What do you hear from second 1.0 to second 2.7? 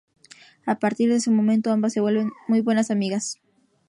de ese momento, ambas se vuelven muy